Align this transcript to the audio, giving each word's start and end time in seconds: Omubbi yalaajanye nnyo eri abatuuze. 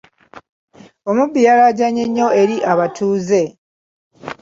Omubbi 1.09 1.39
yalaajanye 1.47 2.03
nnyo 2.07 2.27
eri 2.41 2.57
abatuuze. 2.71 3.41